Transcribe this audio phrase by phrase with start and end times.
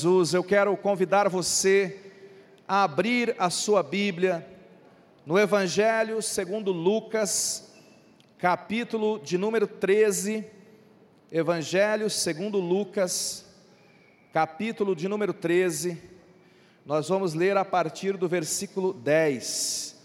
[0.00, 2.12] Jesus, eu quero convidar você
[2.68, 4.46] a abrir a sua Bíblia
[5.26, 7.72] no Evangelho segundo Lucas,
[8.38, 10.46] capítulo de número 13.
[11.32, 13.44] Evangelho segundo Lucas,
[14.32, 16.00] capítulo de número 13.
[16.86, 19.96] Nós vamos ler a partir do versículo 10.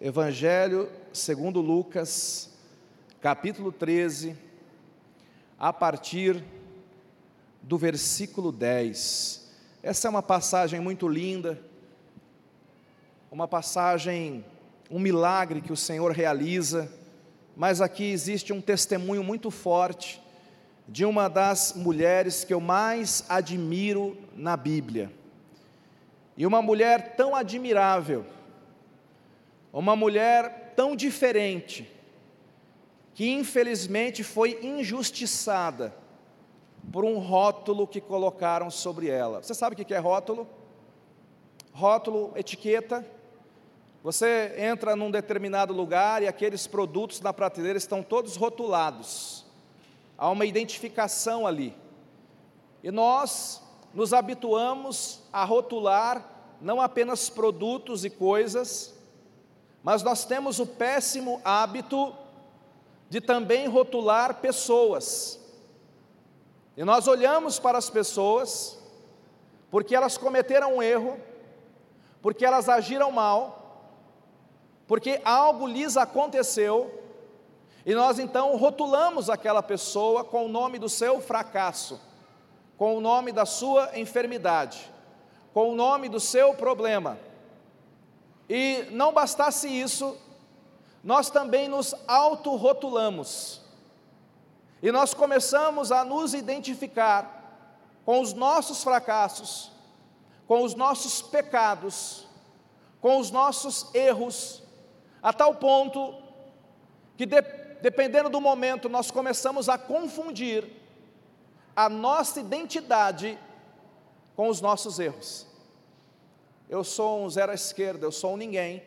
[0.00, 2.48] Evangelho segundo Lucas,
[3.20, 4.34] capítulo 13,
[5.58, 6.42] a partir
[7.62, 9.41] do versículo 10.
[9.82, 11.60] Essa é uma passagem muito linda,
[13.32, 14.44] uma passagem,
[14.88, 16.88] um milagre que o Senhor realiza,
[17.56, 20.22] mas aqui existe um testemunho muito forte
[20.86, 25.10] de uma das mulheres que eu mais admiro na Bíblia.
[26.36, 28.24] E uma mulher tão admirável,
[29.72, 31.90] uma mulher tão diferente,
[33.14, 35.92] que infelizmente foi injustiçada
[36.90, 39.42] por um rótulo que colocaram sobre ela.
[39.42, 40.48] Você sabe o que é rótulo?
[41.72, 43.06] Rótulo, etiqueta.
[44.02, 49.44] Você entra num determinado lugar e aqueles produtos na prateleira estão todos rotulados.
[50.18, 51.74] Há uma identificação ali.
[52.82, 53.62] E nós
[53.94, 56.28] nos habituamos a rotular
[56.60, 58.94] não apenas produtos e coisas,
[59.82, 62.14] mas nós temos o péssimo hábito
[63.08, 65.41] de também rotular pessoas.
[66.76, 68.78] E nós olhamos para as pessoas,
[69.70, 71.18] porque elas cometeram um erro,
[72.20, 73.90] porque elas agiram mal,
[74.86, 77.02] porque algo lhes aconteceu,
[77.84, 82.00] e nós então rotulamos aquela pessoa com o nome do seu fracasso,
[82.76, 84.90] com o nome da sua enfermidade,
[85.52, 87.18] com o nome do seu problema.
[88.48, 90.16] E não bastasse isso,
[91.02, 93.61] nós também nos autorrotulamos.
[94.82, 97.40] E nós começamos a nos identificar
[98.04, 99.70] com os nossos fracassos,
[100.46, 102.26] com os nossos pecados,
[103.00, 104.60] com os nossos erros,
[105.22, 106.20] a tal ponto
[107.16, 107.40] que, de,
[107.80, 110.68] dependendo do momento, nós começamos a confundir
[111.76, 113.38] a nossa identidade
[114.34, 115.46] com os nossos erros.
[116.68, 118.82] Eu sou um zero à esquerda, eu sou um ninguém,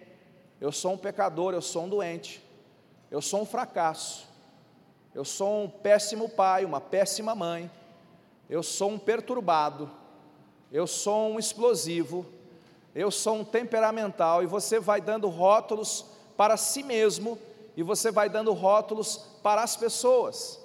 [0.59, 2.43] eu sou um pecador, eu sou um doente,
[3.09, 4.27] eu sou um fracasso.
[5.15, 7.71] Eu sou um péssimo pai, uma péssima mãe.
[8.49, 9.89] Eu sou um perturbado.
[10.69, 12.25] Eu sou um explosivo.
[12.93, 14.43] Eu sou um temperamental.
[14.43, 16.05] E você vai dando rótulos
[16.35, 17.39] para si mesmo
[17.77, 20.59] e você vai dando rótulos para as pessoas.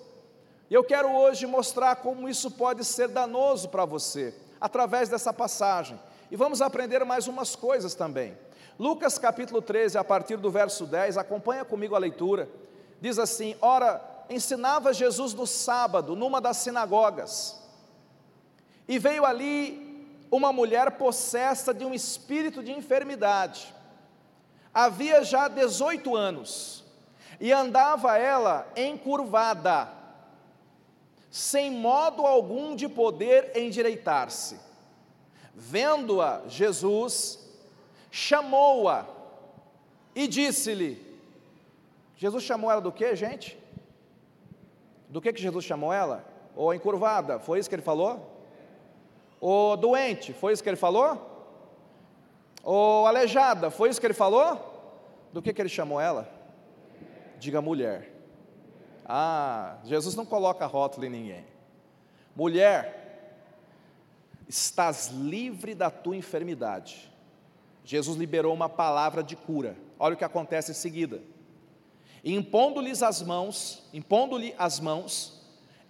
[0.69, 5.99] E eu quero hoje mostrar como isso pode ser danoso para você, através dessa passagem.
[6.29, 8.37] E vamos aprender mais umas coisas também.
[8.77, 12.49] Lucas capítulo 13, a partir do verso 10, acompanha comigo a leitura.
[13.01, 17.61] Diz assim: Ora, ensinava Jesus no sábado, numa das sinagogas,
[18.87, 23.75] e veio ali uma mulher possessa de um espírito de enfermidade.
[24.73, 26.85] Havia já 18 anos,
[27.41, 29.89] e andava ela encurvada,
[31.31, 34.59] sem modo algum de poder endireitar-se.
[35.55, 37.39] Vendo-a, Jesus
[38.11, 39.07] chamou-a
[40.15, 41.19] e disse-lhe:
[42.17, 43.60] Jesus chamou ela do que, gente?
[45.11, 46.25] Do que, que Jesus chamou ela?
[46.55, 48.39] Ou encurvada, foi isso que ele falou?
[49.41, 51.27] Ou doente, foi isso que ele falou?
[52.63, 54.69] Ou aleijada, foi isso que ele falou?
[55.33, 56.29] Do que, que ele chamou ela?
[57.39, 58.13] Diga mulher.
[59.05, 61.45] Ah, Jesus não coloca rótulo em ninguém.
[62.37, 63.35] Mulher,
[64.49, 67.11] estás livre da tua enfermidade.
[67.85, 69.77] Jesus liberou uma palavra de cura.
[69.99, 71.21] Olha o que acontece em seguida.
[72.23, 75.41] E impondo-lhes as mãos, impondo-lhe as mãos,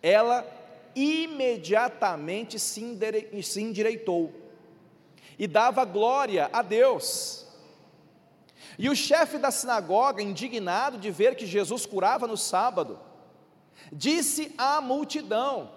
[0.03, 0.47] ela
[0.95, 4.33] imediatamente se, endire, se endireitou
[5.39, 7.47] e dava glória a Deus.
[8.79, 12.99] E o chefe da sinagoga, indignado de ver que Jesus curava no sábado,
[13.93, 15.71] disse à multidão: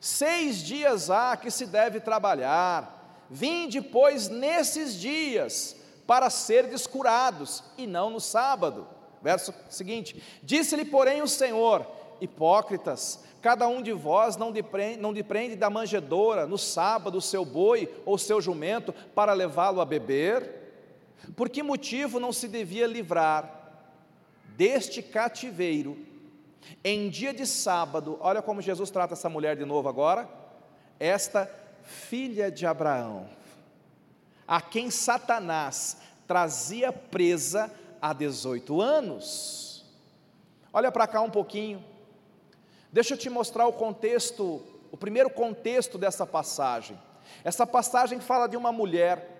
[0.00, 5.76] Seis dias há que se deve trabalhar, vinde, pois, nesses dias,
[6.06, 8.86] para ser descurados, e não no sábado.
[9.24, 11.86] Verso seguinte: Disse-lhe, porém, o Senhor:
[12.20, 15.14] Hipócritas, cada um de vós não deprende, não
[15.56, 20.62] da manjedoura no sábado o seu boi ou seu jumento para levá-lo a beber?
[21.34, 23.62] Por que motivo não se devia livrar
[24.58, 25.96] deste cativeiro
[26.84, 28.18] em dia de sábado?
[28.20, 30.28] Olha como Jesus trata essa mulher de novo agora.
[31.00, 31.50] Esta
[31.82, 33.26] filha de Abraão,
[34.46, 37.70] a quem Satanás trazia presa
[38.04, 39.82] há 18 anos.
[40.70, 41.82] Olha para cá um pouquinho.
[42.92, 44.62] Deixa eu te mostrar o contexto,
[44.92, 47.00] o primeiro contexto dessa passagem.
[47.42, 49.30] Essa passagem fala de uma mulher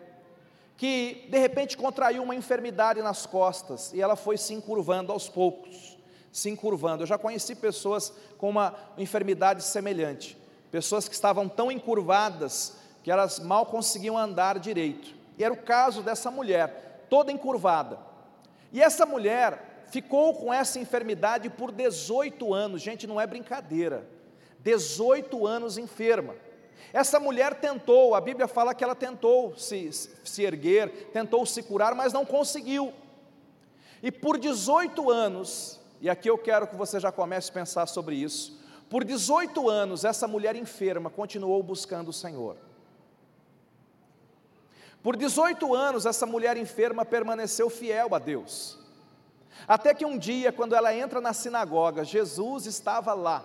[0.78, 5.99] que de repente contraiu uma enfermidade nas costas e ela foi se encurvando aos poucos,
[6.32, 7.02] se encurvando.
[7.02, 10.38] Eu já conheci pessoas com uma enfermidade semelhante,
[10.70, 15.14] pessoas que estavam tão encurvadas que elas mal conseguiam andar direito.
[15.37, 18.13] E era o caso dessa mulher, toda encurvada.
[18.75, 24.05] E essa mulher ficou com essa enfermidade por 18 anos, gente, não é brincadeira.
[24.59, 26.35] 18 anos enferma.
[26.93, 31.94] Essa mulher tentou, a Bíblia fala que ela tentou se, se erguer, tentou se curar,
[31.94, 32.93] mas não conseguiu.
[34.03, 38.17] E por 18 anos, e aqui eu quero que você já comece a pensar sobre
[38.17, 38.61] isso,
[38.91, 42.56] por 18 anos essa mulher enferma continuou buscando o Senhor.
[45.05, 48.79] Por 18 anos essa mulher enferma permaneceu fiel a Deus.
[49.69, 53.45] Até que um dia, quando ela entra na sinagoga, Jesus estava lá.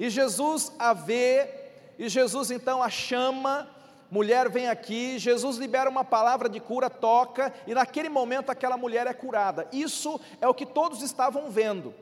[0.00, 1.48] E Jesus a vê,
[1.96, 3.70] e Jesus então a chama,
[4.10, 9.06] mulher vem aqui, Jesus libera uma palavra de cura, toca, e naquele momento aquela mulher
[9.06, 9.68] é curada.
[9.70, 11.94] Isso é o que todos estavam vendo.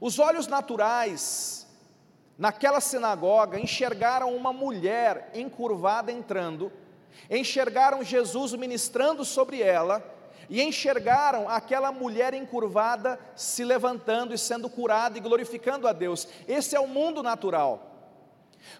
[0.00, 1.68] Os olhos naturais,
[2.36, 6.72] naquela sinagoga, enxergaram uma mulher encurvada entrando,
[7.30, 10.02] enxergaram Jesus ministrando sobre ela,
[10.48, 16.28] e enxergaram aquela mulher encurvada se levantando e sendo curada e glorificando a Deus.
[16.46, 17.96] Esse é o mundo natural.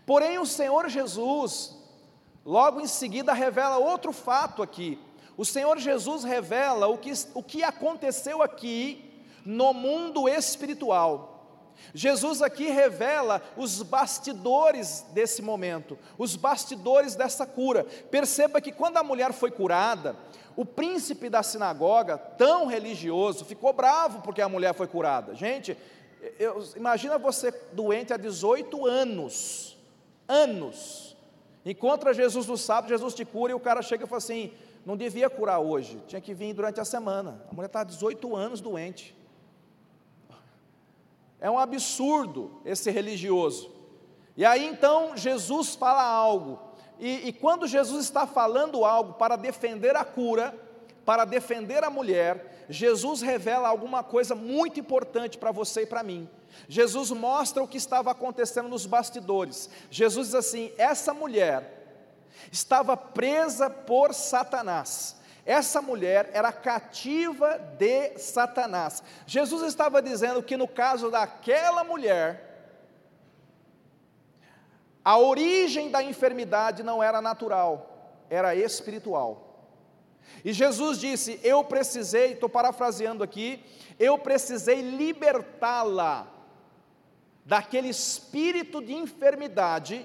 [0.04, 1.76] Porém, o Senhor Jesus,
[2.44, 4.98] logo em seguida, revela outro fato aqui.
[5.36, 11.35] O Senhor Jesus revela o que, o que aconteceu aqui no mundo espiritual.
[11.94, 17.84] Jesus aqui revela os bastidores desse momento, os bastidores dessa cura.
[18.10, 20.16] Perceba que quando a mulher foi curada,
[20.56, 25.34] o príncipe da sinagoga, tão religioso, ficou bravo porque a mulher foi curada.
[25.34, 25.76] Gente,
[26.38, 29.76] eu, imagina você doente há 18 anos,
[30.26, 31.16] anos,
[31.64, 34.52] encontra Jesus no sábado, Jesus te cura e o cara chega e fala assim:
[34.84, 37.44] não devia curar hoje, tinha que vir durante a semana.
[37.50, 39.15] A mulher está há 18 anos doente.
[41.46, 43.70] É um absurdo esse religioso.
[44.36, 46.58] E aí então Jesus fala algo,
[46.98, 50.52] e, e quando Jesus está falando algo para defender a cura,
[51.04, 56.28] para defender a mulher, Jesus revela alguma coisa muito importante para você e para mim.
[56.68, 59.70] Jesus mostra o que estava acontecendo nos bastidores.
[59.88, 65.14] Jesus diz assim: essa mulher estava presa por Satanás.
[65.46, 69.00] Essa mulher era cativa de Satanás.
[69.24, 72.42] Jesus estava dizendo que no caso daquela mulher,
[75.04, 79.70] a origem da enfermidade não era natural, era espiritual.
[80.44, 83.64] E Jesus disse: Eu precisei, estou parafraseando aqui,
[84.00, 86.26] eu precisei libertá-la
[87.44, 90.04] daquele espírito de enfermidade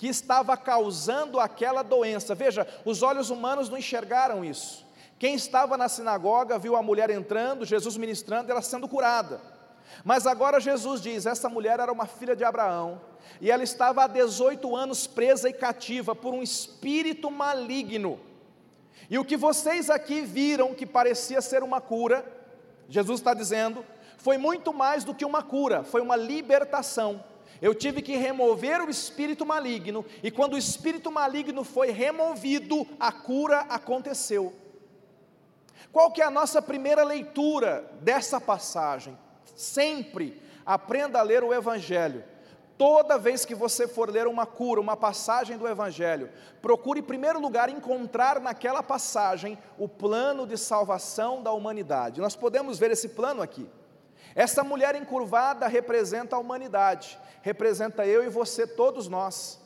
[0.00, 2.34] que estava causando aquela doença.
[2.34, 4.86] Veja, os olhos humanos não enxergaram isso.
[5.18, 9.42] Quem estava na sinagoga viu a mulher entrando, Jesus ministrando, ela sendo curada.
[10.02, 12.98] Mas agora Jesus diz: essa mulher era uma filha de Abraão,
[13.42, 18.18] e ela estava há 18 anos presa e cativa por um espírito maligno.
[19.10, 22.24] E o que vocês aqui viram que parecia ser uma cura,
[22.88, 23.84] Jesus está dizendo,
[24.16, 27.22] foi muito mais do que uma cura, foi uma libertação.
[27.60, 33.12] Eu tive que remover o espírito maligno, e quando o espírito maligno foi removido, a
[33.12, 34.54] cura aconteceu.
[35.92, 39.18] Qual que é a nossa primeira leitura dessa passagem?
[39.54, 42.24] Sempre aprenda a ler o Evangelho
[42.80, 46.30] Toda vez que você for ler uma cura, uma passagem do Evangelho,
[46.62, 52.22] procure em primeiro lugar encontrar naquela passagem o plano de salvação da humanidade.
[52.22, 53.68] Nós podemos ver esse plano aqui.
[54.34, 59.60] Essa mulher encurvada representa a humanidade, representa eu e você, todos nós.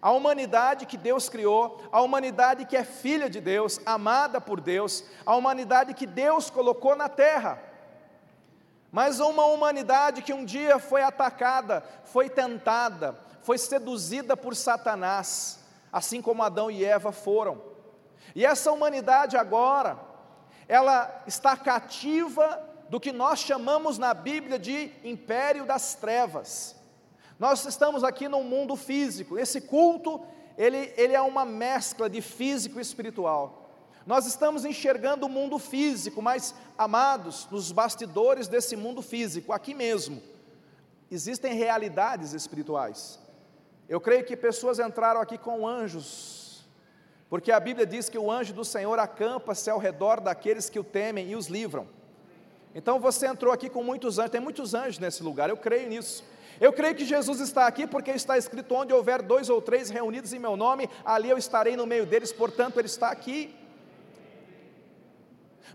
[0.00, 5.04] A humanidade que Deus criou, a humanidade que é filha de Deus, amada por Deus,
[5.24, 7.74] a humanidade que Deus colocou na terra
[8.94, 15.58] mas uma humanidade que um dia foi atacada, foi tentada, foi seduzida por Satanás,
[15.92, 17.60] assim como Adão e Eva foram.
[18.36, 19.98] E essa humanidade agora,
[20.68, 22.62] ela está cativa
[22.94, 26.76] do que nós chamamos na Bíblia de império das trevas.
[27.40, 29.36] Nós estamos aqui num mundo físico.
[29.36, 30.20] Esse culto,
[30.56, 33.68] ele, ele é uma mescla de físico e espiritual.
[34.06, 40.22] Nós estamos enxergando o mundo físico, mas, amados, nos bastidores desse mundo físico, aqui mesmo,
[41.10, 43.18] existem realidades espirituais.
[43.88, 46.64] Eu creio que pessoas entraram aqui com anjos,
[47.28, 50.84] porque a Bíblia diz que o anjo do Senhor acampa-se ao redor daqueles que o
[50.84, 51.88] temem e os livram.
[52.74, 56.24] Então você entrou aqui com muitos anjos, tem muitos anjos nesse lugar, eu creio nisso.
[56.60, 60.32] Eu creio que Jesus está aqui porque está escrito: onde houver dois ou três reunidos
[60.32, 63.54] em meu nome, ali eu estarei no meio deles, portanto, Ele está aqui.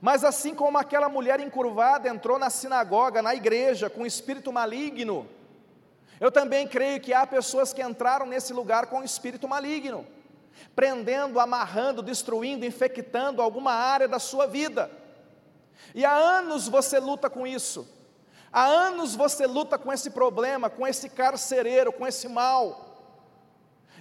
[0.02, 5.28] Mas assim como aquela mulher encurvada entrou na sinagoga, na igreja, com espírito maligno,
[6.20, 10.06] eu também creio que há pessoas que entraram nesse lugar com espírito maligno,
[10.76, 14.90] prendendo, amarrando, destruindo, infectando alguma área da sua vida.
[15.94, 17.88] E há anos você luta com isso.
[18.52, 22.90] Há anos você luta com esse problema, com esse carcereiro, com esse mal.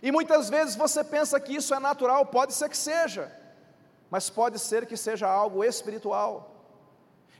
[0.02, 3.32] E muitas vezes você pensa que isso é natural, pode ser que seja,
[4.10, 6.54] mas pode ser que seja algo espiritual.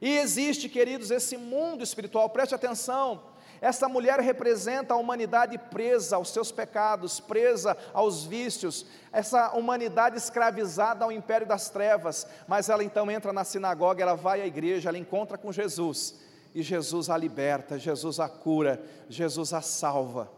[0.01, 3.23] E existe, queridos, esse mundo espiritual, preste atenção.
[3.61, 11.05] Essa mulher representa a humanidade presa aos seus pecados, presa aos vícios, essa humanidade escravizada
[11.05, 12.27] ao império das trevas.
[12.47, 16.15] Mas ela então entra na sinagoga, ela vai à igreja, ela encontra com Jesus,
[16.55, 20.31] e Jesus a liberta, Jesus a cura, Jesus a salva.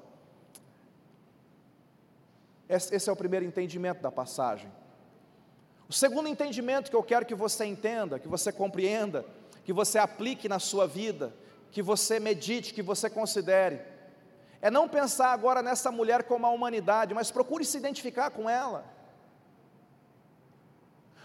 [2.69, 4.71] Esse é o primeiro entendimento da passagem.
[5.89, 9.25] O segundo entendimento que eu quero que você entenda, que você compreenda,
[9.65, 11.35] que você aplique na sua vida,
[11.71, 13.81] que você medite, que você considere.
[14.61, 18.85] É não pensar agora nessa mulher como a humanidade, mas procure se identificar com ela.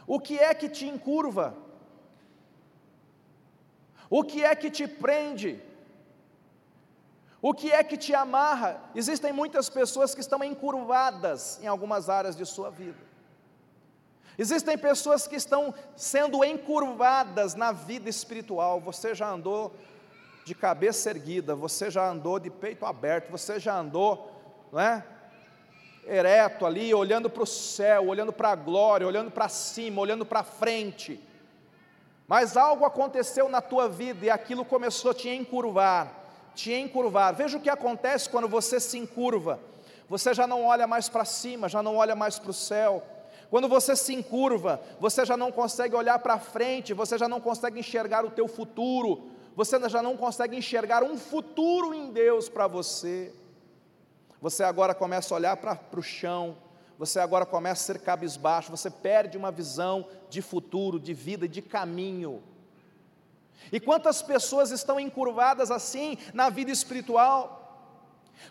[0.08, 1.56] O que é que te encurva?
[4.10, 5.62] O que é que te prende?
[7.42, 8.82] O que é que te amarra?
[8.94, 13.04] Existem muitas pessoas que estão encurvadas em algumas áreas de sua vida.
[14.38, 18.82] Existem pessoas que estão sendo encurvadas na vida espiritual.
[18.82, 19.74] Você já andou
[20.46, 24.32] de cabeça erguida, você já andou de peito aberto, você já andou,
[24.72, 25.04] não é?
[26.08, 30.44] Ereto ali, olhando para o céu, olhando para a glória, olhando para cima, olhando para
[30.44, 31.20] frente.
[32.28, 36.12] Mas algo aconteceu na tua vida e aquilo começou a te encurvar,
[36.54, 37.34] te encurvar.
[37.34, 39.60] Veja o que acontece quando você se encurva.
[40.08, 43.02] Você já não olha mais para cima, já não olha mais para o céu.
[43.50, 47.80] Quando você se encurva, você já não consegue olhar para frente, você já não consegue
[47.80, 53.34] enxergar o teu futuro, você já não consegue enxergar um futuro em Deus para você.
[54.42, 56.58] Você agora começa a olhar para o chão,
[57.00, 61.62] você agora começa a ser cabisbaixo, você perde uma visão de futuro, de vida, de
[61.62, 62.44] caminho.
[63.72, 67.64] E quantas pessoas estão encurvadas assim na vida espiritual?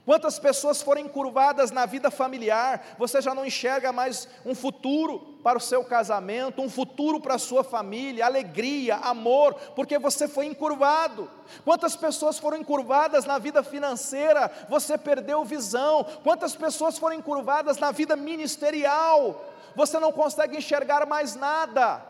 [0.04, 5.58] Quantas pessoas foram encurvadas na vida familiar, você já não enxerga mais um futuro para
[5.58, 11.30] o seu casamento, um futuro para a sua família, alegria, amor, porque você foi encurvado.
[11.64, 16.04] Quantas pessoas foram encurvadas na vida financeira, você perdeu visão.
[16.22, 22.02] Quantas pessoas foram encurvadas na vida ministerial, você não consegue enxergar mais nada.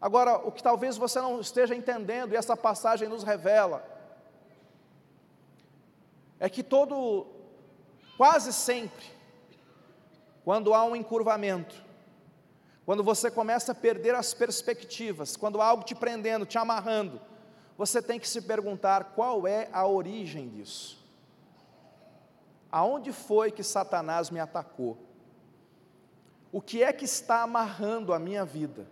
[0.00, 3.84] Agora, o que talvez você não esteja entendendo, e essa passagem nos revela,
[6.40, 7.26] é que todo,
[8.16, 9.04] quase sempre,
[10.42, 11.76] quando há um encurvamento,
[12.86, 17.20] quando você começa a perder as perspectivas, quando há algo te prendendo, te amarrando,
[17.76, 20.98] você tem que se perguntar qual é a origem disso.
[22.72, 24.96] Aonde foi que Satanás me atacou?
[26.50, 28.88] O que é que está amarrando a minha vida?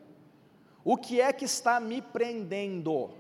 [0.85, 3.11] O que é que está me prendendo?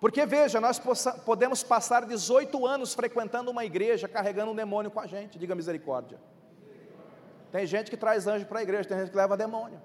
[0.00, 0.80] Porque veja, nós
[1.24, 6.20] podemos passar 18 anos frequentando uma igreja carregando um demônio com a gente, diga misericórdia.
[7.50, 9.80] Tem gente que traz anjo para a igreja, tem gente que leva demônio.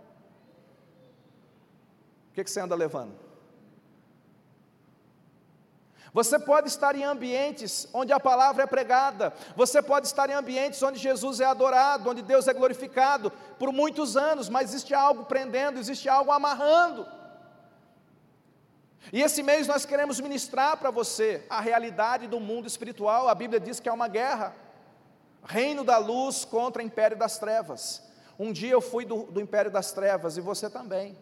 [2.30, 3.24] O que, que você anda levando?
[6.14, 10.84] Você pode estar em ambientes onde a palavra é pregada, você pode estar em ambientes
[10.84, 15.80] onde Jesus é adorado, onde Deus é glorificado por muitos anos, mas existe algo prendendo,
[15.80, 17.08] existe algo amarrando.
[19.12, 23.28] E esse mês nós queremos ministrar para você a realidade do mundo espiritual.
[23.28, 24.56] A Bíblia diz que é uma guerra.
[25.44, 28.02] Reino da luz contra o império das trevas.
[28.40, 31.18] Um dia eu fui do, do império das trevas e você também.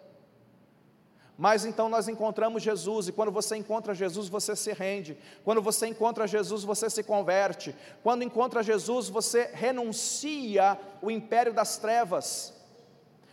[1.37, 5.17] Mas então nós encontramos Jesus, e quando você encontra Jesus, você se rende.
[5.43, 7.75] Quando você encontra Jesus, você se converte.
[8.03, 12.53] Quando encontra Jesus, você renuncia o império das trevas.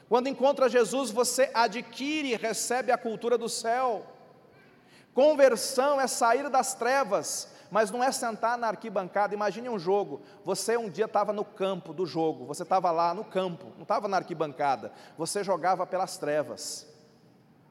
[0.09, 4.07] Quando encontra Jesus, você adquire e recebe a cultura do céu.
[5.19, 9.35] Conversão é sair das trevas, mas não é sentar na arquibancada.
[9.35, 10.23] Imagine um jogo.
[10.45, 14.07] Você um dia estava no campo do jogo, você estava lá no campo, não estava
[14.07, 14.93] na arquibancada.
[15.17, 16.87] Você jogava pelas trevas.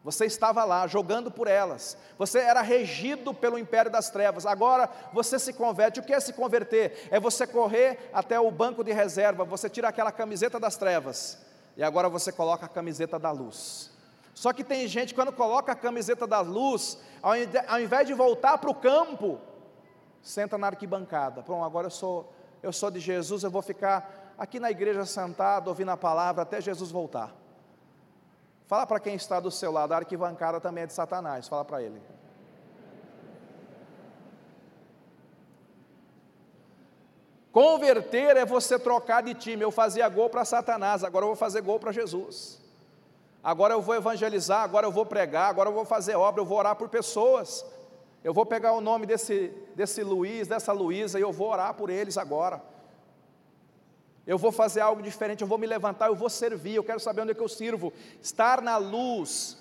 [0.03, 1.97] Você estava lá jogando por elas.
[2.17, 4.45] Você era regido pelo império das trevas.
[4.45, 6.01] Agora você se converte.
[6.01, 7.07] O que é se converter?
[7.09, 9.45] É você correr até o banco de reserva.
[9.45, 11.37] Você tira aquela camiseta das trevas
[11.77, 13.95] e agora você coloca a camiseta da luz.
[14.37, 18.69] Só que tem gente quando coloca a camiseta da luz, ao invés de voltar para
[18.69, 19.39] o campo,
[20.21, 21.41] Senta na arquibancada.
[21.41, 25.69] Pronto, agora eu sou, eu sou de Jesus, eu vou ficar aqui na igreja sentado,
[25.69, 27.33] ouvindo a palavra até Jesus voltar.
[28.65, 31.47] Fala para quem está do seu lado, a arquibancada também é de Satanás.
[31.47, 32.01] Fala para ele.
[37.49, 39.63] Converter é você trocar de time.
[39.63, 42.66] Eu fazia gol para Satanás, agora eu vou fazer gol para Jesus.
[43.51, 46.57] Agora eu vou evangelizar, agora eu vou pregar, agora eu vou fazer obra, eu vou
[46.57, 47.65] orar por pessoas.
[48.21, 51.89] Eu vou pegar o nome desse, desse Luiz, dessa Luísa, e eu vou orar por
[51.89, 52.61] eles agora.
[54.25, 57.21] Eu vou fazer algo diferente, eu vou me levantar, eu vou servir, eu quero saber
[57.21, 57.93] onde é que eu sirvo.
[58.21, 59.57] Estar na luz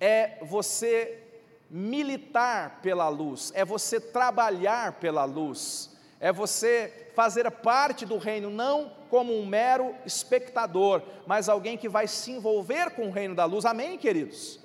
[0.00, 1.22] é você
[1.70, 8.92] militar pela luz, é você trabalhar pela luz é você fazer parte do reino, não
[9.10, 13.64] como um mero espectador, mas alguém que vai se envolver com o reino da luz.
[13.64, 14.60] Amém, queridos?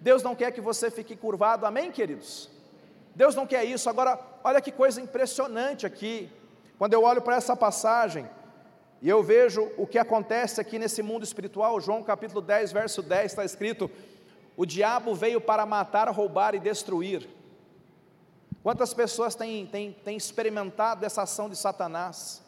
[0.00, 2.50] Deus não quer que você fique curvado, amém, queridos?
[3.14, 3.88] Deus não quer isso.
[3.88, 6.28] Agora, olha que coisa impressionante aqui.
[6.78, 8.28] Quando eu olho para essa passagem
[9.00, 13.32] e eu vejo o que acontece aqui nesse mundo espiritual, João capítulo 10, verso 10
[13.32, 13.90] está escrito:
[14.56, 17.28] O diabo veio para matar, roubar e destruir.
[18.62, 22.41] Quantas pessoas têm, têm, têm experimentado essa ação de Satanás?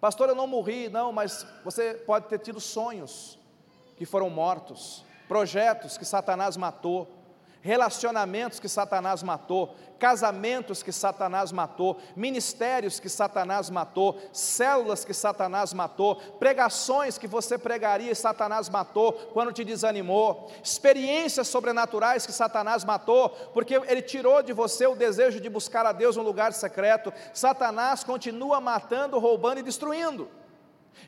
[0.00, 3.38] Pastor, eu não morri, não, mas você pode ter tido sonhos
[3.96, 7.19] que foram mortos, projetos que Satanás matou
[7.62, 15.74] relacionamentos que Satanás matou, casamentos que Satanás matou, ministérios que Satanás matou, células que Satanás
[15.74, 22.84] matou, pregações que você pregaria e Satanás matou quando te desanimou, experiências sobrenaturais que Satanás
[22.84, 27.12] matou, porque ele tirou de você o desejo de buscar a Deus no lugar secreto.
[27.34, 30.30] Satanás continua matando, roubando e destruindo.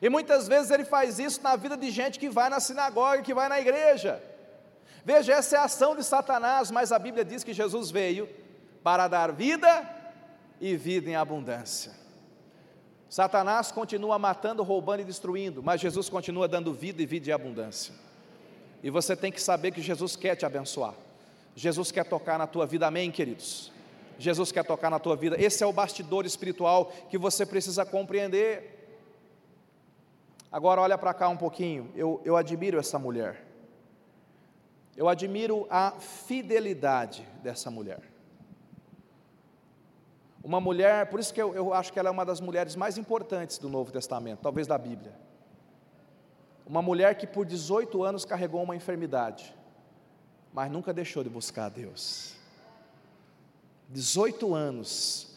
[0.01, 3.33] E muitas vezes ele faz isso na vida de gente que vai na sinagoga, que
[3.33, 4.32] vai na igreja.
[5.05, 8.27] Veja, essa é a ação de Satanás, mas a Bíblia diz que Jesus veio
[8.81, 9.87] para dar vida
[10.61, 11.91] e vida em abundância.
[13.09, 17.93] Satanás continua matando, roubando e destruindo, mas Jesus continua dando vida e vida em abundância.
[18.81, 20.95] E você tem que saber que Jesus quer te abençoar.
[21.55, 23.71] Jesus quer tocar na tua vida, amém, queridos?
[24.17, 25.39] Jesus quer tocar na tua vida.
[25.39, 28.97] Esse é o bastidor espiritual que você precisa compreender.
[30.51, 31.91] Agora olha para cá um pouquinho.
[31.95, 33.52] Eu, eu admiro essa mulher.
[34.95, 38.01] Eu admiro a fidelidade dessa mulher.
[40.43, 42.97] Uma mulher, por isso que eu, eu, acho que ela é uma das mulheres mais
[42.97, 45.13] importantes do Novo Testamento, talvez da Bíblia.
[46.65, 49.55] Uma mulher que por 18 anos carregou uma enfermidade,
[50.53, 52.35] mas nunca deixou de buscar a Deus.
[53.89, 55.33] 18 anos,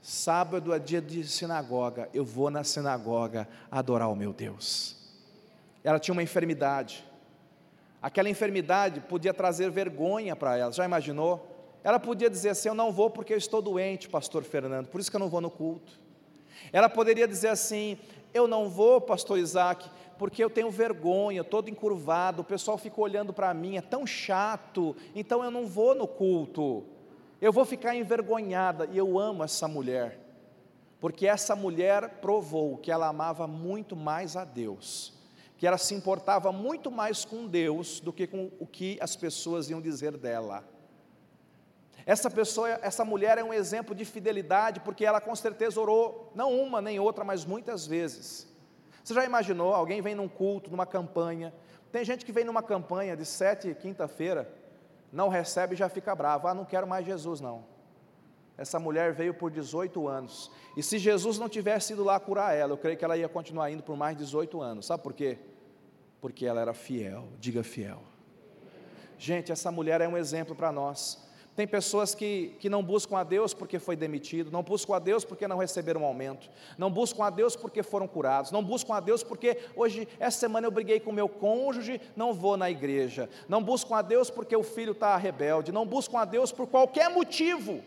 [0.00, 4.96] sábado é dia de sinagoga, eu vou na sinagoga adorar o meu Deus.
[5.84, 7.04] Ela tinha uma enfermidade,
[8.06, 11.44] Aquela enfermidade podia trazer vergonha para ela, já imaginou?
[11.82, 15.10] Ela podia dizer assim: Eu não vou porque eu estou doente, Pastor Fernando, por isso
[15.10, 15.98] que eu não vou no culto.
[16.72, 17.98] Ela poderia dizer assim:
[18.32, 19.90] Eu não vou, Pastor Isaac,
[20.20, 24.94] porque eu tenho vergonha, todo encurvado, o pessoal fica olhando para mim, é tão chato,
[25.12, 26.84] então eu não vou no culto.
[27.40, 30.16] Eu vou ficar envergonhada, e eu amo essa mulher,
[31.00, 35.15] porque essa mulher provou que ela amava muito mais a Deus
[35.56, 39.70] que ela se importava muito mais com Deus do que com o que as pessoas
[39.70, 40.64] iam dizer dela.
[42.04, 46.54] Essa pessoa, essa mulher é um exemplo de fidelidade, porque ela com certeza orou, não
[46.54, 48.46] uma nem outra, mas muitas vezes.
[49.02, 51.52] Você já imaginou, alguém vem num culto, numa campanha,
[51.90, 54.52] tem gente que vem numa campanha de sete quinta-feira,
[55.12, 57.75] não recebe e já fica bravo, ah, não quero mais Jesus não.
[58.58, 60.50] Essa mulher veio por 18 anos.
[60.76, 63.70] E se Jesus não tivesse ido lá curar ela, eu creio que ela ia continuar
[63.70, 64.86] indo por mais 18 anos.
[64.86, 65.38] Sabe por quê?
[66.20, 67.28] Porque ela era fiel.
[67.38, 68.02] Diga fiel.
[69.18, 71.26] Gente, essa mulher é um exemplo para nós.
[71.54, 75.24] Tem pessoas que, que não buscam a Deus porque foi demitido, não buscam a Deus
[75.24, 79.00] porque não receberam um aumento, não buscam a Deus porque foram curados, não buscam a
[79.00, 83.62] Deus porque hoje, essa semana eu briguei com meu cônjuge, não vou na igreja, não
[83.62, 87.82] buscam a Deus porque o filho está rebelde, não buscam a Deus por qualquer motivo.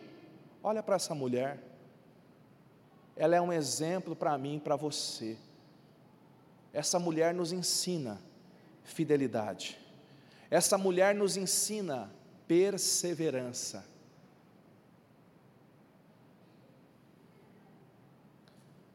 [0.61, 1.59] Olha para essa mulher,
[3.15, 5.37] ela é um exemplo para mim e para você.
[6.73, 8.21] Essa mulher nos ensina
[8.83, 9.79] fidelidade,
[10.49, 12.11] essa mulher nos ensina
[12.47, 13.85] perseverança.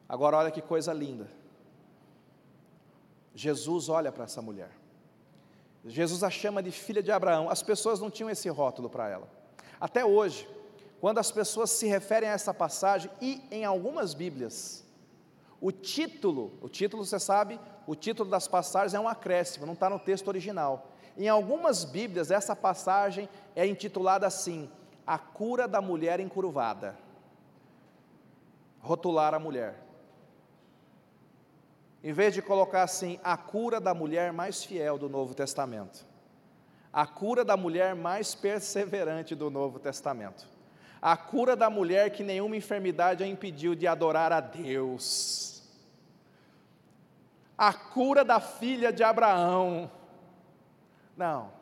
[0.08, 1.28] Agora, olha que coisa linda.
[3.34, 4.70] Jesus olha para essa mulher.
[5.84, 7.50] Jesus a chama de filha de Abraão.
[7.50, 9.28] As pessoas não tinham esse rótulo para ela.
[9.80, 10.48] Até hoje,
[11.04, 14.82] quando as pessoas se referem a essa passagem, e em algumas Bíblias,
[15.60, 19.90] o título, o título você sabe, o título das passagens é um acréscimo, não está
[19.90, 20.88] no texto original.
[21.14, 24.70] Em algumas Bíblias, essa passagem é intitulada assim:
[25.06, 26.96] A cura da mulher encurvada.
[28.80, 29.78] rotular a mulher.
[32.02, 36.06] Em vez de colocar assim, a cura da mulher mais fiel do Novo Testamento,
[36.90, 40.53] a cura da mulher mais perseverante do Novo Testamento,
[41.04, 45.62] a cura da mulher que nenhuma enfermidade a impediu de adorar a Deus,
[47.58, 49.90] a cura da filha de Abraão.
[51.14, 51.52] Não,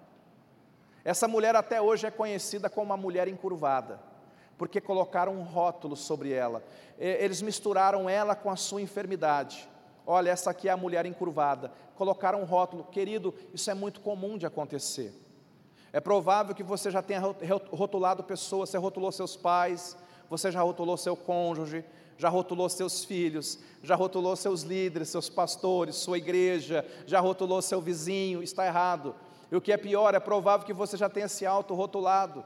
[1.05, 3.99] essa mulher até hoje é conhecida como uma mulher encurvada,
[4.57, 6.63] porque colocaram um rótulo sobre ela,
[6.97, 9.69] eles misturaram ela com a sua enfermidade.
[10.07, 11.73] Olha, essa aqui é a mulher encurvada.
[11.97, 15.13] Colocaram um rótulo, querido, isso é muito comum de acontecer.
[15.93, 19.97] É provável que você já tenha rotulado pessoas, você rotulou seus pais,
[20.31, 21.85] você já rotulou seu cônjuge,
[22.17, 27.81] já rotulou seus filhos, já rotulou seus líderes, seus pastores, sua igreja, já rotulou seu
[27.81, 29.15] vizinho, está errado.
[29.51, 32.43] E o que é pior, é provável que você já tenha se auto-rotulado.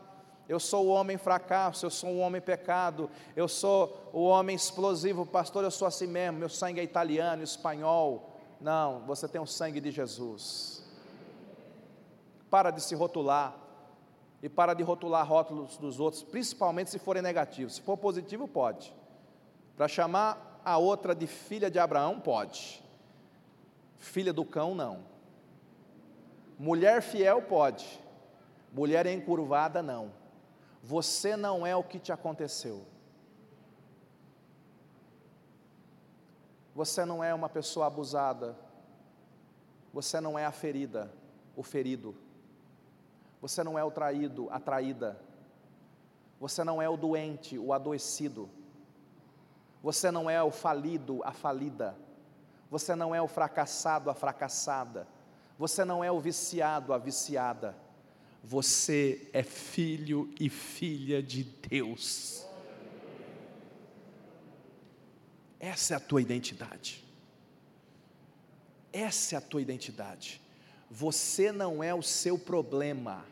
[0.48, 5.26] Eu sou o homem fracasso, eu sou o homem pecado, eu sou o homem explosivo,
[5.26, 8.32] pastor, eu sou assim mesmo, meu sangue é italiano, espanhol.
[8.61, 10.86] Não, você tem o sangue de Jesus.
[12.56, 13.54] Para de se rotular
[14.42, 17.74] e para de rotular rótulos dos outros, principalmente se forem negativos.
[17.74, 18.96] Se for positivo, pode.
[19.76, 22.82] Para chamar a outra de filha de Abraão, pode.
[23.98, 25.04] Filha do cão, não.
[26.58, 28.02] Mulher fiel, pode.
[28.72, 30.10] Mulher encurvada, não.
[30.82, 32.86] Você não é o que te aconteceu.
[36.74, 38.56] Você não é uma pessoa abusada.
[39.92, 41.12] Você não é a ferida,
[41.54, 42.24] o ferido.
[43.40, 45.20] Você não é o traído, a traída.
[46.40, 48.49] Você não é o doente, o adoecido.
[49.83, 51.96] Você não é o falido, a falida.
[52.70, 55.07] Você não é o fracassado, a fracassada.
[55.59, 57.77] Você não é o viciado, a viciada.
[58.42, 62.46] Você é filho e filha de Deus.
[65.59, 67.05] Essa é a tua identidade.
[68.92, 70.40] Essa é a tua identidade.
[70.90, 73.25] Você não é o seu problema.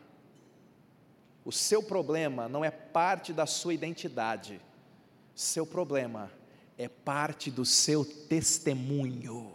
[1.43, 4.59] O seu problema não é parte da sua identidade.
[5.33, 6.31] Seu problema
[6.77, 9.53] é parte do seu testemunho.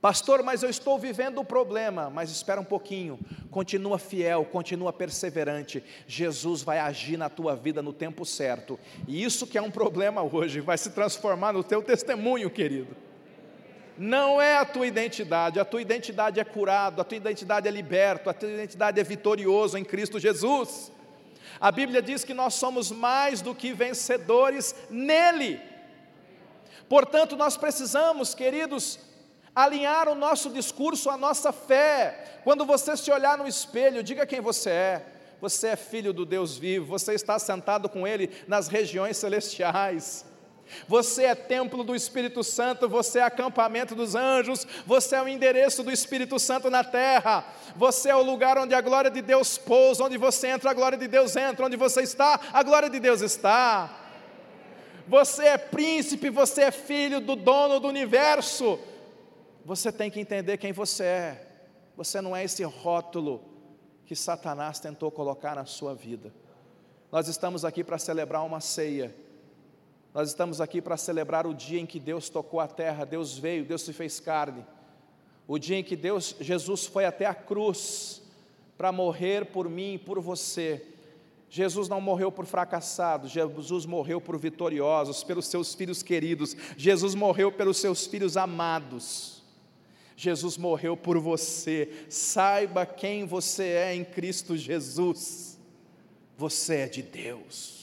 [0.00, 2.08] Pastor, mas eu estou vivendo o problema.
[2.08, 3.18] Mas espera um pouquinho,
[3.50, 5.82] continua fiel, continua perseverante.
[6.06, 8.78] Jesus vai agir na tua vida no tempo certo.
[9.08, 12.96] E isso que é um problema hoje, vai se transformar no teu testemunho, querido.
[13.98, 18.28] Não é a tua identidade, a tua identidade é curado, a tua identidade é liberto,
[18.28, 20.92] a tua identidade é vitorioso em Cristo Jesus.
[21.58, 25.60] A Bíblia diz que nós somos mais do que vencedores nele.
[26.88, 28.98] Portanto, nós precisamos, queridos,
[29.54, 32.40] alinhar o nosso discurso à nossa fé.
[32.44, 35.06] Quando você se olhar no espelho, diga quem você é.
[35.40, 40.24] Você é filho do Deus vivo, você está sentado com Ele nas regiões celestiais.
[40.88, 45.82] Você é templo do Espírito Santo, você é acampamento dos anjos, você é o endereço
[45.82, 50.04] do Espírito Santo na terra, você é o lugar onde a glória de Deus pousa,
[50.04, 53.20] onde você entra, a glória de Deus entra, onde você está, a glória de Deus
[53.20, 54.04] está.
[55.08, 58.78] Você é príncipe, você é filho do dono do universo,
[59.64, 61.46] você tem que entender quem você é.
[61.96, 63.42] Você não é esse rótulo
[64.04, 66.32] que Satanás tentou colocar na sua vida.
[67.10, 69.14] Nós estamos aqui para celebrar uma ceia.
[70.16, 73.66] Nós estamos aqui para celebrar o dia em que Deus tocou a terra, Deus veio,
[73.66, 74.64] Deus se fez carne.
[75.46, 78.22] O dia em que Deus, Jesus foi até a cruz
[78.78, 80.82] para morrer por mim e por você.
[81.50, 87.52] Jesus não morreu por fracassados, Jesus morreu por vitoriosos, pelos seus filhos queridos, Jesus morreu
[87.52, 89.44] pelos seus filhos amados.
[90.16, 92.06] Jesus morreu por você.
[92.08, 95.58] Saiba quem você é em Cristo Jesus.
[96.38, 97.75] Você é de Deus.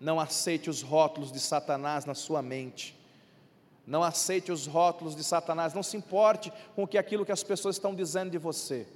[0.00, 2.98] Não aceite os rótulos de Satanás na sua mente.
[3.86, 5.74] Não aceite os rótulos de Satanás.
[5.74, 8.86] Não se importe com que aquilo que as pessoas estão dizendo de você.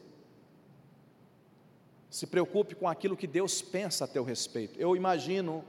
[2.09, 4.81] Se preocupe com aquilo que Deus pensa a teu respeito.
[4.81, 5.63] Eu imagino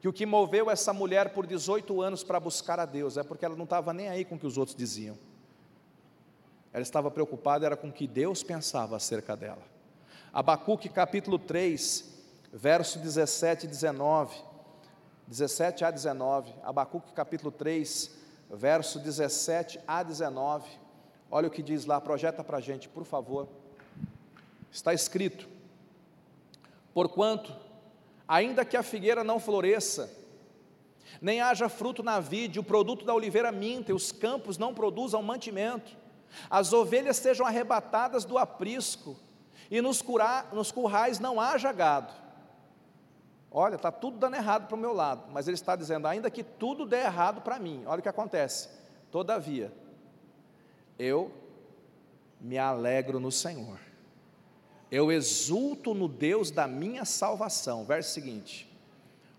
[0.00, 3.44] que o que moveu essa mulher por 18 anos para buscar a Deus é porque
[3.44, 5.18] ela não estava nem aí com o que os outros diziam.
[6.72, 9.62] Ela estava preocupada era com o que Deus pensava acerca dela.
[10.32, 12.21] Abacuque capítulo 3,
[12.52, 14.36] verso 17 e 19.
[15.26, 16.52] 17 a 19.
[16.62, 18.10] Abacuque capítulo 3,
[18.50, 20.68] verso 17 a 19.
[21.30, 23.48] Olha o que diz lá, projeta para a gente, por favor.
[24.70, 25.48] Está escrito:
[26.92, 27.56] Porquanto
[28.28, 30.10] ainda que a figueira não floresça,
[31.20, 35.22] nem haja fruto na vide, o produto da oliveira minta, e os campos não produzam
[35.22, 35.96] mantimento,
[36.48, 39.16] as ovelhas sejam arrebatadas do aprisco,
[39.70, 40.02] e nos,
[40.52, 42.21] nos currais não haja gado.
[43.54, 46.42] Olha, está tudo dando errado para o meu lado, mas ele está dizendo, ainda que
[46.42, 48.68] tudo dê errado para mim, olha o que acontece.
[49.10, 49.70] Todavia,
[50.98, 51.30] eu
[52.40, 53.78] me alegro no Senhor,
[54.90, 57.84] eu exulto no Deus da minha salvação.
[57.84, 58.70] Verso seguinte: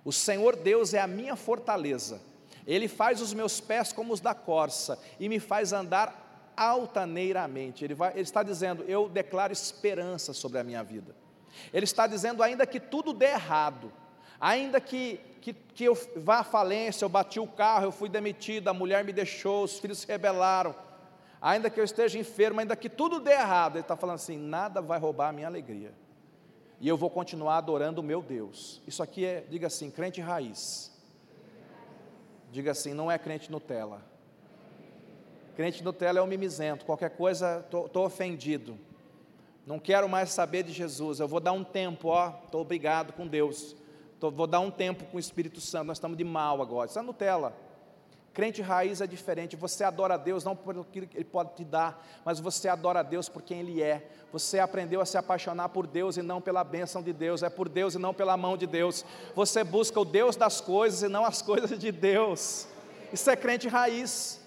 [0.06, 2.22] O Senhor Deus é a minha fortaleza,
[2.68, 7.84] Ele faz os meus pés como os da corça e me faz andar altaneiramente.
[7.84, 11.16] Ele, vai, ele está dizendo: Eu declaro esperança sobre a minha vida.
[11.72, 13.92] Ele está dizendo, ainda que tudo dê errado,
[14.46, 18.68] Ainda que, que, que eu vá à falência, eu bati o carro, eu fui demitido,
[18.68, 20.76] a mulher me deixou, os filhos se rebelaram,
[21.42, 24.82] ainda que eu esteja enfermo, ainda que tudo dê errado, ele está falando assim: nada
[24.82, 25.94] vai roubar a minha alegria,
[26.78, 28.82] e eu vou continuar adorando o meu Deus.
[28.86, 30.92] Isso aqui é, diga assim, crente raiz.
[32.52, 34.02] Diga assim, não é crente Nutella.
[35.56, 38.78] Crente Nutella é um mimizento, qualquer coisa, estou ofendido.
[39.66, 43.26] Não quero mais saber de Jesus, eu vou dar um tempo, ó, estou obrigado com
[43.26, 43.82] Deus.
[44.24, 46.90] Tô, vou dar um tempo com o Espírito Santo, nós estamos de mal agora.
[46.90, 47.54] Isso é Nutella.
[48.34, 49.58] Crente raiz é diferente.
[49.58, 53.04] Você adora a Deus não aquilo que Ele pode te dar, mas você adora a
[53.04, 54.10] Deus por quem Ele é.
[54.32, 57.68] Você aprendeu a se apaixonar por Deus e não pela bênção de Deus, é por
[57.68, 59.04] Deus e não pela mão de Deus.
[59.36, 62.66] Você busca o Deus das coisas e não as coisas de Deus.
[63.12, 64.40] Isso é crente raiz.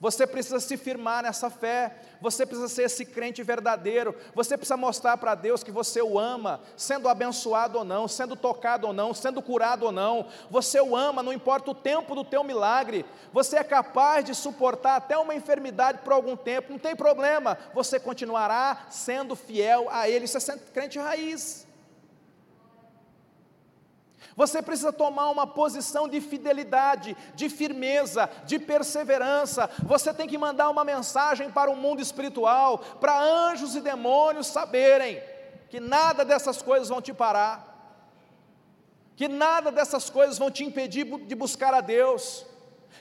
[0.00, 5.18] Você precisa se firmar nessa fé, você precisa ser esse crente verdadeiro, você precisa mostrar
[5.18, 9.42] para Deus que você o ama, sendo abençoado ou não, sendo tocado ou não, sendo
[9.42, 13.64] curado ou não, você o ama, não importa o tempo do teu milagre, você é
[13.64, 19.36] capaz de suportar até uma enfermidade por algum tempo, não tem problema, você continuará sendo
[19.36, 21.69] fiel a Ele, isso é crente raiz.
[24.36, 29.68] Você precisa tomar uma posição de fidelidade, de firmeza, de perseverança.
[29.84, 35.22] Você tem que mandar uma mensagem para o mundo espiritual, para anjos e demônios saberem
[35.68, 37.66] que nada dessas coisas vão te parar,
[39.16, 42.46] que nada dessas coisas vão te impedir de buscar a Deus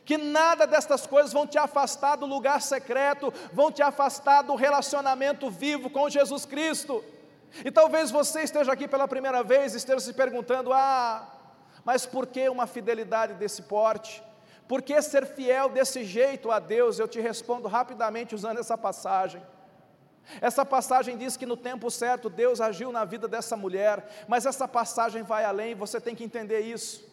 [0.06, 5.52] que nada destas coisas vão te afastar do lugar secreto, vão te afastar do relacionamento
[5.52, 7.04] vivo com Jesus Cristo.
[7.64, 11.28] E talvez você esteja aqui pela primeira vez e esteja se perguntando: ah,
[11.84, 14.24] mas por que uma fidelidade desse porte?
[14.68, 17.00] Por que ser fiel desse jeito a Deus?
[17.00, 19.42] Eu te respondo rapidamente usando essa passagem.
[20.40, 24.68] Essa passagem diz que no tempo certo Deus agiu na vida dessa mulher, mas essa
[24.68, 27.09] passagem vai além, você tem que entender isso.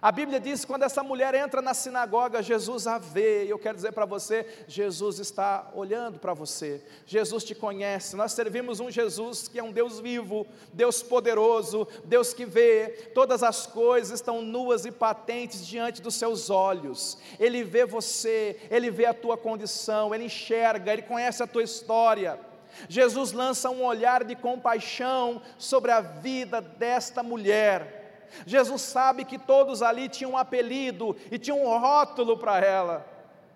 [0.00, 3.58] A Bíblia diz que quando essa mulher entra na sinagoga, Jesus a vê, e eu
[3.58, 8.16] quero dizer para você: Jesus está olhando para você, Jesus te conhece.
[8.16, 13.42] Nós servimos um Jesus que é um Deus vivo, Deus poderoso, Deus que vê, todas
[13.42, 17.18] as coisas estão nuas e patentes diante dos seus olhos.
[17.38, 22.40] Ele vê você, ele vê a tua condição, ele enxerga, ele conhece a tua história.
[22.88, 28.01] Jesus lança um olhar de compaixão sobre a vida desta mulher
[28.46, 33.06] Jesus sabe que todos ali tinham um apelido e tinham um rótulo para ela.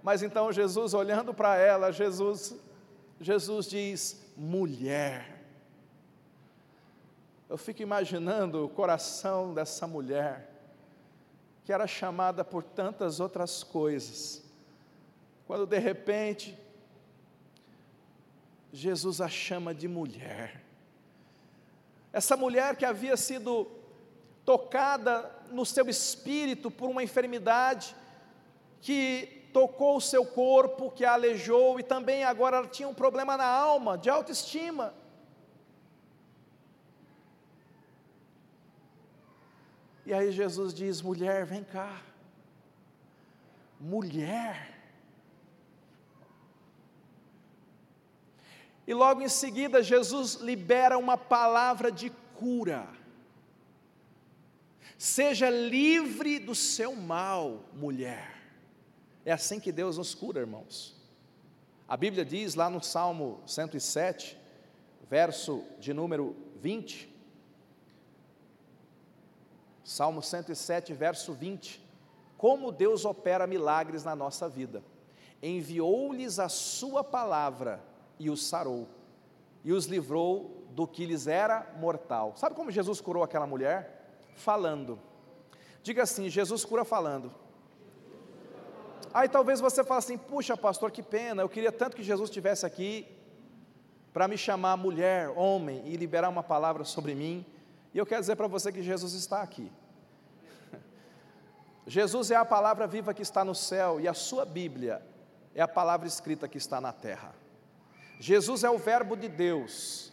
[0.03, 2.55] Mas então Jesus olhando para ela, Jesus
[3.21, 5.37] Jesus diz: "Mulher".
[7.49, 10.51] Eu fico imaginando o coração dessa mulher,
[11.65, 14.43] que era chamada por tantas outras coisas,
[15.47, 16.59] quando de repente
[18.73, 20.63] Jesus a chama de mulher.
[22.13, 23.69] Essa mulher que havia sido
[24.47, 27.95] tocada no seu espírito por uma enfermidade
[28.81, 33.37] que tocou o seu corpo, que a aleijou, e também agora ela tinha um problema
[33.37, 34.95] na alma, de autoestima.
[40.07, 42.01] E aí Jesus diz: mulher, vem cá.
[43.81, 44.75] Mulher.
[48.87, 52.96] E logo em seguida, Jesus libera uma palavra de cura.
[54.99, 58.35] Seja livre do seu mal, mulher.
[59.25, 60.97] É assim que Deus nos cura, irmãos.
[61.87, 64.39] A Bíblia diz lá no Salmo 107,
[65.09, 67.15] verso de número 20.
[69.85, 71.85] Salmo 107, verso 20.
[72.39, 74.83] Como Deus opera milagres na nossa vida.
[75.43, 77.83] Enviou-lhes a sua palavra
[78.19, 78.89] e os sarou,
[79.63, 82.35] e os livrou do que lhes era mortal.
[82.37, 83.96] Sabe como Jesus curou aquela mulher?
[84.37, 84.99] Falando.
[85.83, 87.33] Diga assim: Jesus cura falando.
[89.13, 92.65] Aí talvez você fale assim: puxa, pastor, que pena, eu queria tanto que Jesus estivesse
[92.67, 93.07] aqui
[94.13, 97.45] para me chamar mulher, homem e liberar uma palavra sobre mim.
[97.93, 99.71] E eu quero dizer para você que Jesus está aqui.
[101.87, 105.03] Jesus é a palavra viva que está no céu e a sua Bíblia
[105.55, 107.35] é a palavra escrita que está na terra.
[108.21, 110.13] Jesus é o Verbo de Deus.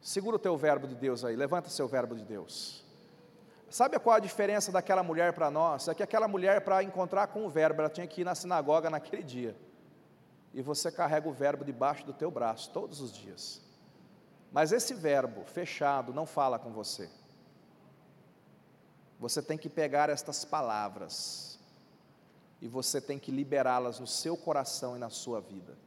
[0.00, 2.81] Segura o teu Verbo de Deus aí, levanta seu Verbo de Deus.
[3.72, 5.88] Sabe qual a diferença daquela mulher para nós?
[5.88, 8.90] É que aquela mulher, para encontrar com o verbo, ela tinha que ir na sinagoga
[8.90, 9.56] naquele dia.
[10.52, 13.62] E você carrega o verbo debaixo do teu braço todos os dias.
[14.52, 17.08] Mas esse verbo fechado não fala com você.
[19.18, 21.58] Você tem que pegar estas palavras
[22.60, 25.78] e você tem que liberá-las no seu coração e na sua vida.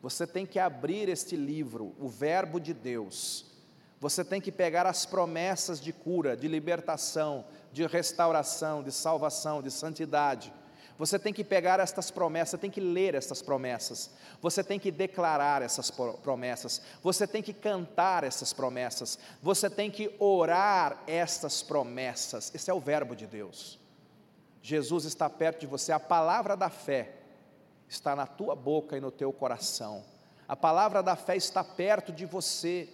[0.00, 3.52] Você tem que abrir este livro, o Verbo de Deus,
[4.00, 9.70] você tem que pegar as promessas de cura, de libertação, de restauração, de salvação, de
[9.70, 10.52] santidade.
[10.96, 14.10] Você tem que pegar estas promessas, tem que ler estas promessas.
[14.40, 16.80] Você tem que declarar essas promessas.
[17.02, 19.18] Você tem que cantar essas promessas.
[19.42, 22.54] Você tem que orar estas promessas.
[22.54, 23.78] Esse é o verbo de Deus.
[24.62, 25.90] Jesus está perto de você.
[25.90, 27.16] A palavra da fé
[27.88, 30.04] está na tua boca e no teu coração.
[30.46, 32.88] A palavra da fé está perto de você.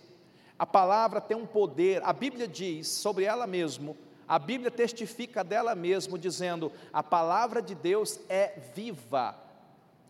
[0.61, 3.97] A palavra tem um poder, a Bíblia diz sobre ela mesmo,
[4.29, 9.35] a Bíblia testifica dela mesmo, dizendo: a palavra de Deus é viva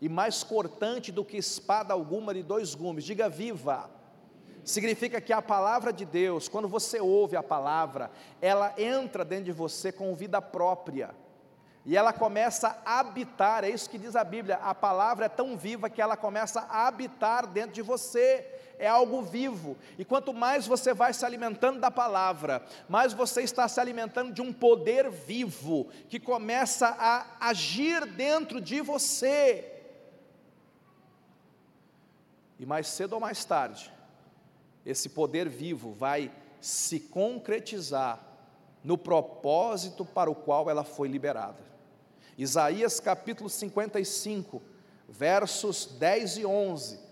[0.01, 3.05] e mais cortante do que espada alguma de dois gumes.
[3.05, 3.89] Diga viva.
[4.65, 8.11] Significa que a palavra de Deus, quando você ouve a palavra,
[8.41, 11.15] ela entra dentro de você com vida própria.
[11.85, 14.57] E ela começa a habitar, é isso que diz a Bíblia.
[14.57, 18.50] A palavra é tão viva que ela começa a habitar dentro de você
[18.81, 19.77] é algo vivo.
[19.97, 24.41] E quanto mais você vai se alimentando da palavra, mais você está se alimentando de
[24.41, 29.71] um poder vivo que começa a agir dentro de você.
[32.57, 33.93] E mais cedo ou mais tarde,
[34.83, 38.19] esse poder vivo vai se concretizar
[38.83, 41.61] no propósito para o qual ela foi liberada.
[42.35, 44.59] Isaías capítulo 55,
[45.07, 47.10] versos 10 e 11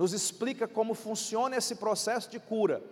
[0.00, 2.82] nos explica como funciona esse processo de cura,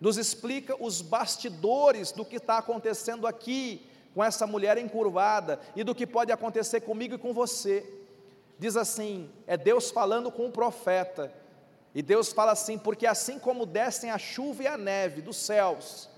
[0.00, 5.92] nos explica os bastidores do que está acontecendo aqui com essa mulher encurvada e do
[5.92, 7.84] que pode acontecer comigo e com você.
[8.60, 11.34] Diz assim: é Deus falando com o profeta,
[11.92, 16.08] e Deus fala assim: porque assim como descem a chuva e a neve dos céus,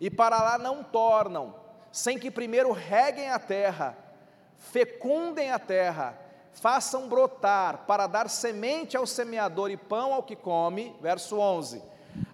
[0.00, 1.54] e para lá não tornam,
[1.92, 3.96] sem que primeiro reguem a terra,
[4.58, 6.18] fecundem a terra,
[6.58, 11.82] façam brotar para dar semente ao semeador e pão ao que come, verso 11.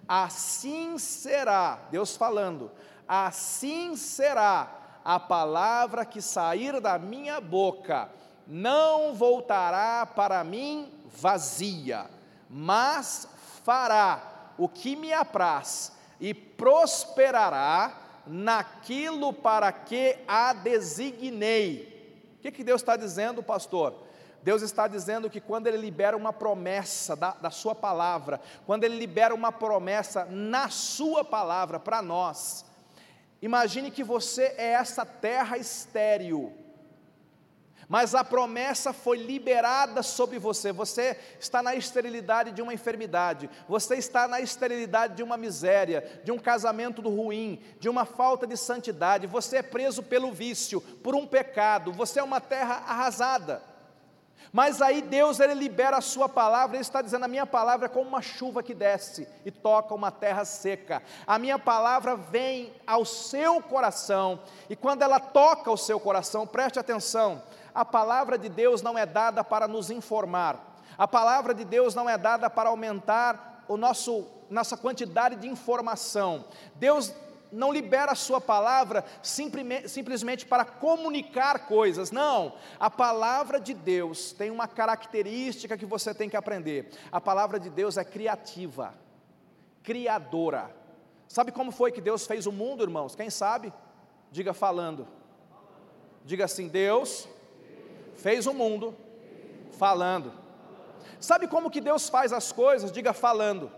[0.07, 2.71] Assim será, Deus falando,
[3.07, 8.09] assim será a palavra que sair da minha boca,
[8.47, 12.09] não voltará para mim vazia,
[12.49, 13.27] mas
[13.63, 17.93] fará o que me apraz e prosperará
[18.25, 21.93] naquilo para que a designei.
[22.37, 24.05] O que, que Deus está dizendo, pastor?
[24.45, 28.95] Deus está dizendo que quando Ele libera uma promessa da, da Sua palavra, quando Ele
[28.95, 32.63] libera uma promessa na Sua palavra para nós,
[33.41, 36.53] imagine que você é essa terra estéril,
[37.89, 40.71] mas a promessa foi liberada sobre você.
[40.71, 46.31] Você está na esterilidade de uma enfermidade, você está na esterilidade de uma miséria, de
[46.31, 49.25] um casamento ruim, de uma falta de santidade.
[49.25, 51.91] Você é preso pelo vício, por um pecado.
[51.91, 53.73] Você é uma terra arrasada.
[54.51, 57.89] Mas aí Deus ele libera a sua palavra, ele está dizendo: a minha palavra é
[57.89, 61.01] como uma chuva que desce e toca uma terra seca.
[61.25, 66.79] A minha palavra vem ao seu coração, e quando ela toca o seu coração, preste
[66.79, 67.41] atenção,
[67.73, 70.75] a palavra de Deus não é dada para nos informar.
[70.97, 76.45] A palavra de Deus não é dada para aumentar o nosso nossa quantidade de informação.
[76.75, 77.11] Deus
[77.51, 82.53] não libera a sua palavra simplesmente para comunicar coisas, não.
[82.79, 87.69] A palavra de Deus tem uma característica que você tem que aprender: a palavra de
[87.69, 88.93] Deus é criativa,
[89.83, 90.75] criadora.
[91.27, 93.15] Sabe como foi que Deus fez o mundo, irmãos?
[93.15, 93.73] Quem sabe?
[94.31, 95.07] Diga falando.
[96.23, 97.27] Diga assim: Deus
[98.15, 98.95] fez o mundo
[99.77, 100.33] falando.
[101.19, 102.91] Sabe como que Deus faz as coisas?
[102.91, 103.71] Diga falando.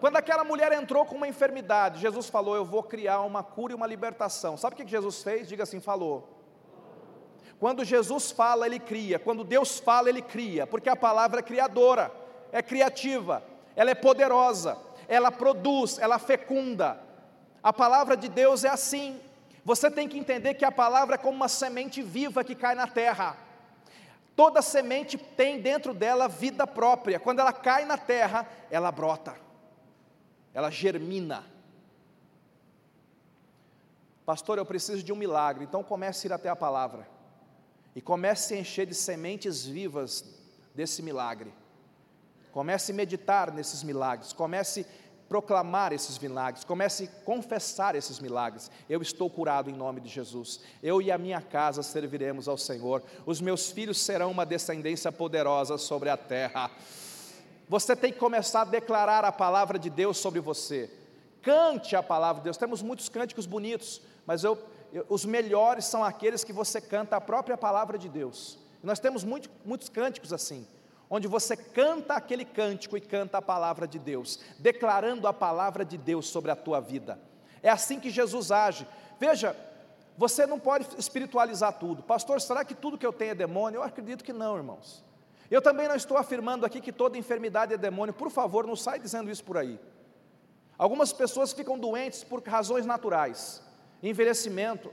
[0.00, 3.76] Quando aquela mulher entrou com uma enfermidade, Jesus falou: Eu vou criar uma cura e
[3.76, 4.56] uma libertação.
[4.56, 5.48] Sabe o que Jesus fez?
[5.48, 6.28] Diga assim: falou.
[7.58, 9.18] Quando Jesus fala, ele cria.
[9.18, 10.66] Quando Deus fala, ele cria.
[10.66, 12.12] Porque a palavra é criadora,
[12.52, 13.42] é criativa,
[13.74, 14.76] ela é poderosa,
[15.08, 17.00] ela produz, ela fecunda.
[17.62, 19.18] A palavra de Deus é assim.
[19.64, 22.86] Você tem que entender que a palavra é como uma semente viva que cai na
[22.86, 23.34] terra.
[24.36, 27.18] Toda semente tem dentro dela vida própria.
[27.18, 29.45] Quando ela cai na terra, ela brota
[30.56, 31.44] ela germina.
[34.24, 37.06] Pastor, eu preciso de um milagre, então comece a ir até a palavra
[37.94, 40.24] e comece a encher de sementes vivas
[40.74, 41.52] desse milagre.
[42.52, 44.86] Comece a meditar nesses milagres, comece
[45.28, 48.70] proclamar esses milagres, comece a confessar esses milagres.
[48.88, 50.60] Eu estou curado em nome de Jesus.
[50.82, 53.02] Eu e a minha casa serviremos ao Senhor.
[53.26, 56.70] Os meus filhos serão uma descendência poderosa sobre a terra.
[57.68, 60.90] Você tem que começar a declarar a palavra de Deus sobre você.
[61.42, 62.56] Cante a palavra de Deus.
[62.56, 64.58] Temos muitos cânticos bonitos, mas eu,
[64.92, 68.58] eu, os melhores são aqueles que você canta a própria palavra de Deus.
[68.82, 70.66] Nós temos muito, muitos cânticos assim
[71.08, 75.96] onde você canta aquele cântico e canta a palavra de Deus, declarando a palavra de
[75.96, 77.18] Deus sobre a tua vida.
[77.62, 78.86] É assim que Jesus age.
[79.18, 79.56] Veja,
[80.16, 82.02] você não pode espiritualizar tudo.
[82.02, 83.78] Pastor, será que tudo que eu tenho é demônio?
[83.78, 85.04] Eu acredito que não, irmãos.
[85.50, 88.14] Eu também não estou afirmando aqui que toda enfermidade é demônio.
[88.14, 89.78] Por favor, não sai dizendo isso por aí.
[90.76, 93.62] Algumas pessoas ficam doentes por razões naturais.
[94.02, 94.92] Envelhecimento,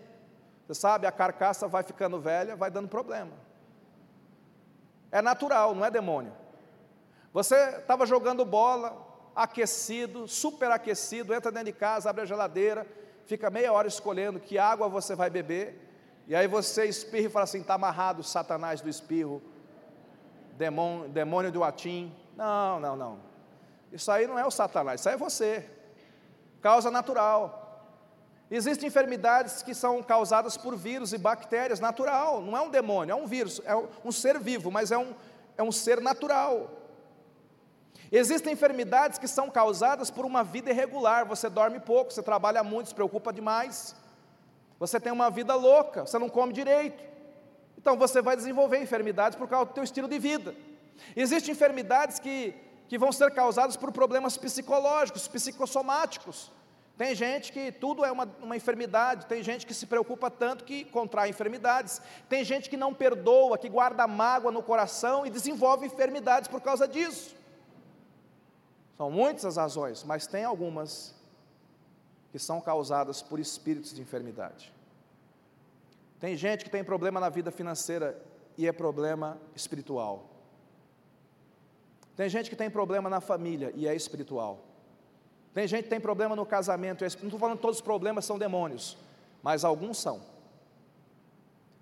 [0.66, 3.32] você sabe, a carcaça vai ficando velha, vai dando problema.
[5.12, 6.34] É natural, não é demônio.
[7.34, 8.96] Você estava jogando bola,
[9.36, 12.88] aquecido, super aquecido, entra dentro de casa, abre a geladeira,
[13.26, 15.80] fica meia hora escolhendo que água você vai beber,
[16.28, 19.42] e aí você espirra e fala assim: está amarrado Satanás do espirro,
[20.58, 22.14] demônio, demônio do atim.
[22.36, 23.20] Não, não, não.
[23.92, 25.70] Isso aí não é o Satanás, isso aí é você.
[26.62, 27.60] Causa natural.
[28.50, 33.16] Existem enfermidades que são causadas por vírus e bactérias, natural, não é um demônio, é
[33.16, 33.76] um vírus, é
[34.06, 35.14] um ser vivo, mas é um,
[35.58, 36.70] é um ser natural.
[38.12, 42.90] Existem enfermidades que são causadas por uma vida irregular, você dorme pouco, você trabalha muito,
[42.90, 43.96] se preocupa demais,
[44.80, 47.04] você tem uma vida louca, você não come direito,
[47.84, 50.56] então você vai desenvolver enfermidades por causa do teu estilo de vida.
[51.18, 52.56] Existem enfermidades que,
[52.88, 56.50] que vão ser causadas por problemas psicológicos, psicossomáticos,
[56.98, 60.86] tem gente que tudo é uma, uma, enfermidade, tem gente que se preocupa tanto que
[60.86, 66.48] contrai enfermidades, tem gente que não perdoa, que guarda mágoa no coração e desenvolve enfermidades
[66.48, 67.36] por causa disso.
[68.96, 71.14] São muitas as razões, mas tem algumas
[72.32, 74.73] que são causadas por espíritos de enfermidade.
[76.24, 78.18] Tem gente que tem problema na vida financeira
[78.58, 80.24] e é problema espiritual.
[82.16, 84.64] Tem gente que tem problema na família e é espiritual.
[85.54, 88.40] Tem gente que tem problema no casamento, não estou falando que todos os problemas são
[88.40, 88.98] demônios,
[89.42, 90.22] mas alguns são.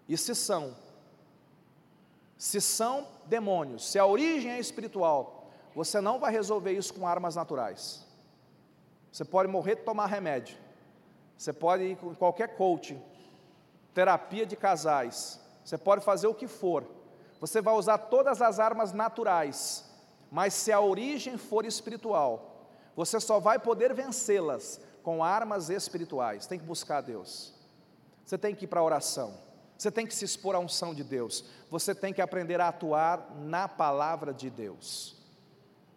[0.10, 0.76] E se são,
[2.36, 7.36] se são demônios, se a origem é espiritual, você não vai resolver isso com armas
[7.36, 8.08] naturais.
[9.12, 10.58] Você pode morrer de tomar remédio,
[11.38, 13.00] você pode ir com qualquer coach,
[13.94, 16.86] terapia de casais, você pode fazer o que for,
[17.40, 19.86] você vai usar todas as armas naturais,
[20.32, 26.46] mas se a origem for espiritual, você só vai poder vencê-las com armas espirituais.
[26.46, 27.54] Tem que buscar Deus.
[28.24, 29.34] Você tem que ir para a oração.
[29.78, 31.44] Você tem que se expor à unção de Deus.
[31.70, 35.18] Você tem que aprender a atuar na palavra de Deus.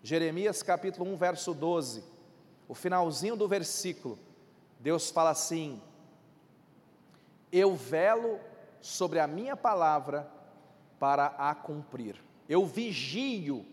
[0.03, 2.03] Jeremias capítulo 1, verso 12.
[2.67, 4.19] O finalzinho do versículo.
[4.81, 5.83] Deus fala assim:
[7.57, 8.41] Eu velo
[8.81, 10.29] sobre a minha palavra
[10.99, 12.17] para a cumprir.
[12.49, 13.65] Eu vigio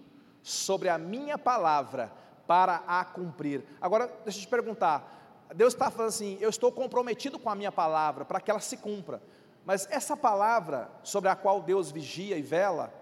[0.43, 2.11] sobre a minha palavra
[2.45, 3.65] para a cumprir.
[3.81, 7.71] Agora, deixa eu te perguntar: Deus está falando assim, eu estou comprometido com a minha
[7.71, 9.19] palavra para que ela se cumpra.
[9.65, 12.93] Mas essa palavra sobre a qual Deus vigia e vela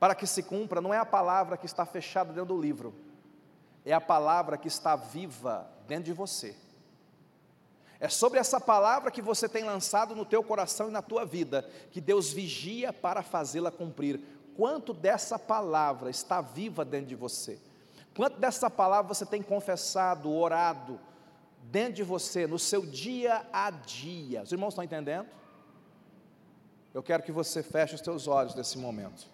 [0.00, 2.94] para que se cumpra, não é a palavra que está fechada dentro do livro,
[3.84, 6.56] é a palavra que está viva dentro de você.
[8.00, 11.68] É sobre essa palavra que você tem lançado no teu coração e na tua vida,
[11.90, 14.20] que Deus vigia para fazê-la cumprir.
[14.56, 17.58] Quanto dessa palavra está viva dentro de você?
[18.16, 21.00] Quanto dessa palavra você tem confessado, orado,
[21.62, 24.42] dentro de você, no seu dia a dia?
[24.42, 25.28] Os irmãos estão entendendo?
[26.92, 29.33] Eu quero que você feche os seus olhos nesse momento.